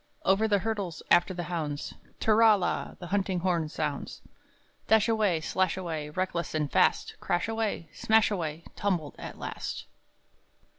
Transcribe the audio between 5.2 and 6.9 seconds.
slashaway, reckless and